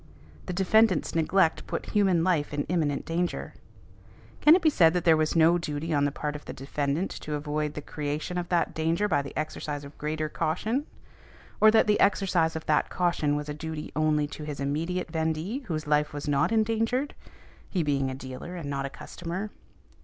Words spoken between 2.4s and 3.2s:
in imminent